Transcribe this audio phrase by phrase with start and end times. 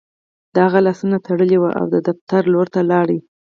[0.53, 3.07] د هغه لاسونه تړلي وو او د دفتر لور ته لاړ